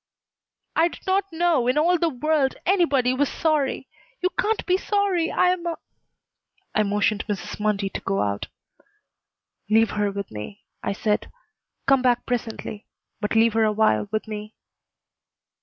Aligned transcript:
"I 0.75 0.87
did 0.87 1.05
not 1.05 1.25
know 1.31 1.67
in 1.67 1.77
all 1.77 1.99
the 1.99 2.09
world 2.09 2.55
anybody 2.65 3.13
was 3.13 3.29
sorry. 3.29 3.87
You 4.19 4.29
can't 4.31 4.65
be 4.65 4.75
sorry 4.75 5.31
I'm 5.31 5.67
a" 5.67 5.77
I 6.73 6.81
motioned 6.81 7.23
Mrs. 7.27 7.59
Mundy 7.59 7.87
to 7.91 8.01
go 8.01 8.19
out. 8.23 8.47
"Leave 9.69 9.91
her 9.91 10.09
with 10.11 10.31
me," 10.31 10.63
I 10.81 10.93
said. 10.93 11.31
"Come 11.85 12.01
back 12.01 12.25
presently, 12.25 12.87
but 13.19 13.35
leave 13.35 13.53
her 13.53 13.63
awhile 13.63 14.07
with 14.11 14.27
me." 14.27 14.55